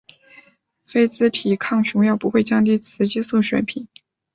[0.83, 3.87] 非甾体抗雄药不会降低雌激素水平。